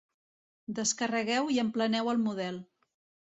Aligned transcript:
Descarregueu 0.79 1.51
i 1.57 1.61
empleneu 1.65 2.11
el 2.15 2.23
model. 2.29 2.61